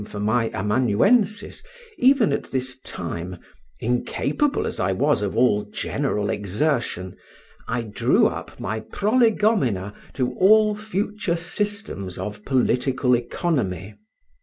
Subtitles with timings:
[0.07, 1.61] for my amanuensis,
[1.99, 3.37] even at this time,
[3.81, 7.15] incapable as I was of all general exertion,
[7.67, 13.93] I drew up my Prolegomena to all future Systems of Political Economy.